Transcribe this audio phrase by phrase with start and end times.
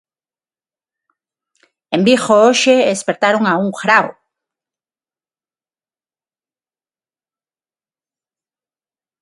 [1.95, 4.09] En Vigo hoxe espertaron a un grao.